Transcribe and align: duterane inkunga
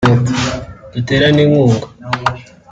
duterane 0.93 1.41
inkunga 1.45 1.87